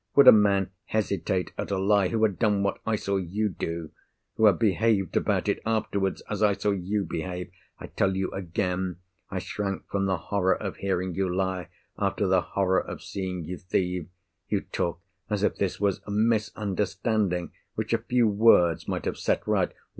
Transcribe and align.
Would 0.15 0.27
a 0.27 0.31
man 0.31 0.71
hesitate 0.85 1.51
at 1.59 1.69
a 1.69 1.77
lie, 1.77 2.07
who 2.07 2.23
had 2.23 2.39
done 2.39 2.63
what 2.63 2.79
I 2.87 2.95
saw 2.95 3.17
you 3.17 3.49
do—who 3.49 4.45
had 4.47 4.57
behaved 4.57 5.15
about 5.15 5.47
it 5.47 5.61
afterwards, 5.63 6.23
as 6.27 6.41
I 6.41 6.53
saw 6.53 6.71
you 6.71 7.03
behave? 7.07 7.51
I 7.77 7.85
tell 7.85 8.15
you 8.17 8.31
again, 8.31 8.95
I 9.29 9.37
shrank 9.37 9.87
from 9.91 10.07
the 10.07 10.17
horror 10.17 10.55
of 10.55 10.77
hearing 10.77 11.13
you 11.13 11.29
lie, 11.31 11.69
after 11.99 12.25
the 12.25 12.41
horror 12.41 12.81
of 12.81 13.03
seeing 13.03 13.43
you 13.43 13.59
thieve. 13.59 14.07
You 14.49 14.61
talk 14.61 15.01
as 15.29 15.43
if 15.43 15.57
this 15.57 15.79
was 15.79 16.01
a 16.07 16.09
misunderstanding 16.09 17.51
which 17.75 17.93
a 17.93 17.99
few 17.99 18.27
words 18.27 18.87
might 18.87 19.05
have 19.05 19.19
set 19.19 19.45
right! 19.45 19.71